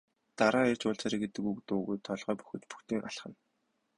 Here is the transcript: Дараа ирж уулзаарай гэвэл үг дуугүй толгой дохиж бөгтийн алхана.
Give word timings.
Дараа 0.37 0.67
ирж 0.71 0.83
уулзаарай 0.85 1.19
гэвэл 1.21 1.49
үг 1.51 1.57
дуугүй 1.67 1.97
толгой 1.97 1.97
дохиж 2.39 2.63
бөгтийн 2.69 3.01
алхана. 3.09 3.37